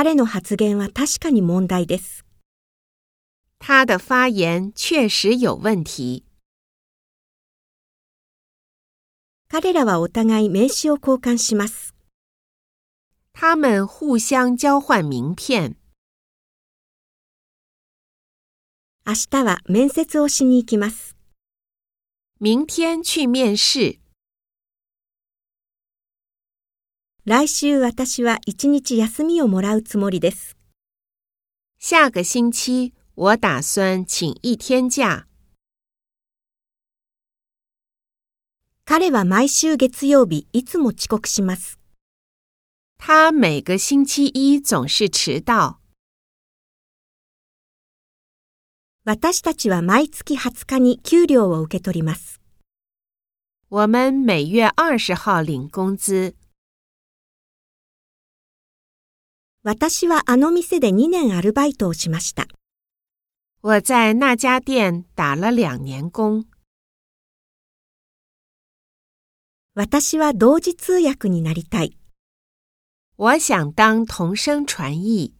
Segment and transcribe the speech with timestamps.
[0.00, 2.24] 彼の発言は確かに問題です。
[3.58, 6.22] 他的发言确实有问题。
[9.48, 11.96] 彼らはお互い名刺を交換します。
[13.32, 15.74] 他们互相交换名片。
[19.04, 21.16] 明日は面接をしに行きます。
[22.38, 23.98] 明天去面试。
[27.28, 30.56] 来週私は一日休みをもらうつもりです。
[31.78, 35.26] 下个星期我打算请一天假。
[38.86, 41.78] 彼は毎週月曜日いつも遅刻します。
[42.96, 45.80] 他每个星期一总是迟到。
[49.04, 52.40] 私たちは毎月20日に給料を受け取ります。
[53.68, 56.37] 我们每月二十号领工资。
[59.64, 62.46] 私はあの店で2年アルバイトをしました。
[63.60, 66.44] 我在那家店打了两年工。
[69.74, 71.98] 私は同時通訳になりたい。
[73.16, 75.37] 我想当同声传译。